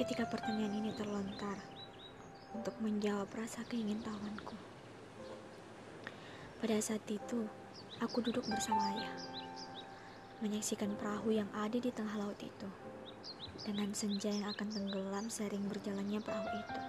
[0.00, 1.60] ketika pertanyaan ini terlontar
[2.56, 4.56] untuk menjawab rasa keingintahuanku.
[6.56, 7.44] Pada saat itu,
[8.00, 9.12] aku duduk bersama ayah,
[10.40, 12.68] menyaksikan perahu yang ada di tengah laut itu,
[13.60, 16.80] dengan senja yang akan tenggelam sering berjalannya perahu itu.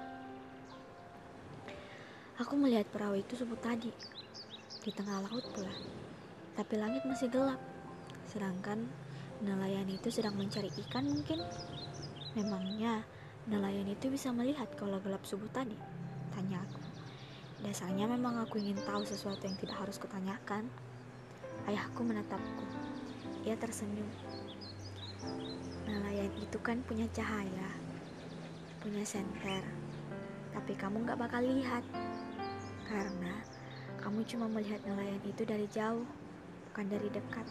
[2.39, 3.91] Aku melihat perahu itu subuh tadi,
[4.87, 5.75] di tengah laut pula,
[6.55, 7.59] tapi langit masih gelap,
[8.31, 8.87] sedangkan
[9.43, 11.43] nelayan itu sedang mencari ikan mungkin.
[12.31, 13.03] Memangnya
[13.43, 15.75] nelayan itu bisa melihat kalau gelap subuh tadi?
[16.31, 16.79] Tanya aku.
[17.59, 20.63] Dasarnya memang aku ingin tahu sesuatu yang tidak harus kutanyakan.
[21.67, 22.63] Ayahku menatapku.
[23.43, 24.07] Ia tersenyum.
[25.83, 27.69] Nelayan itu kan punya cahaya,
[28.79, 29.59] punya senter,
[30.55, 31.83] tapi kamu gak bakal lihat.
[32.87, 33.43] Karena
[33.99, 36.07] kamu cuma melihat nelayan itu dari jauh,
[36.71, 37.43] bukan dari dekat.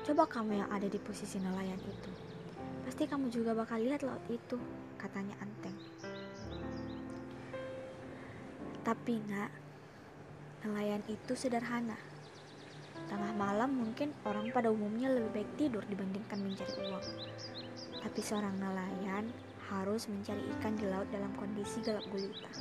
[0.00, 2.32] Coba kamu yang ada di posisi nelayan itu
[2.92, 4.60] Pasti kamu juga bakal lihat laut itu,
[5.00, 5.72] katanya Anteng.
[8.84, 9.48] Tapi nak,
[10.60, 11.96] nelayan itu sederhana.
[13.08, 17.06] Tengah malam mungkin orang pada umumnya lebih baik tidur dibandingkan mencari uang.
[18.04, 19.32] Tapi seorang nelayan
[19.72, 22.52] harus mencari ikan di laut dalam kondisi gelap gulita.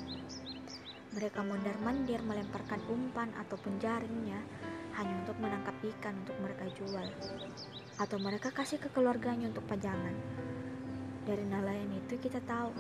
[1.12, 4.40] Mereka mondar-mandir melemparkan umpan ataupun jaringnya
[4.96, 7.08] hanya untuk menangkap ikan untuk mereka jual
[8.00, 10.16] atau mereka kasih ke keluarganya untuk pajangan.
[11.28, 12.72] Dari nelayan itu kita tahu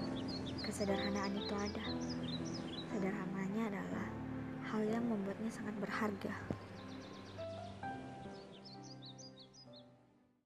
[0.63, 1.85] kesederhanaan itu ada.
[2.91, 4.07] Sederhananya adalah
[4.71, 6.33] hal yang membuatnya sangat berharga.